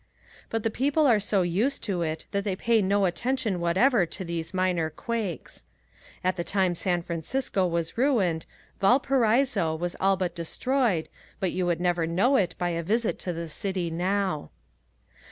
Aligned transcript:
But 0.49 0.63
the 0.63 0.71
people 0.71 1.05
are 1.05 1.19
so 1.19 1.43
used 1.43 1.83
to 1.83 2.01
it 2.01 2.25
that 2.31 2.43
they 2.43 2.55
pay 2.55 2.81
no 2.81 3.05
attention 3.05 3.59
whatever 3.59 4.07
to 4.07 4.25
these 4.25 4.51
minor 4.51 4.89
quakes. 4.89 5.63
At 6.23 6.37
the 6.37 6.43
time 6.43 6.73
San 6.73 7.03
Francisco 7.03 7.67
was 7.67 7.99
ruined, 7.99 8.47
Valparaiso 8.79 9.75
was 9.75 9.95
all 9.99 10.17
but 10.17 10.33
destroyed 10.33 11.07
but 11.39 11.51
you 11.51 11.67
would 11.67 11.79
never 11.79 12.07
know 12.07 12.35
it 12.35 12.55
by 12.57 12.69
a 12.69 12.81
visit 12.81 13.19
to 13.19 13.31
the 13.31 13.47
city 13.47 13.91
now. 13.91 14.49